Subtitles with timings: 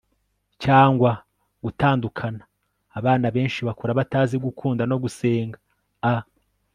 [0.63, 1.11] cyangwa
[1.63, 2.43] gutandukana,
[2.97, 5.57] abana benshi bakura batazi gukunda no gusenga.
[6.13, 6.13] a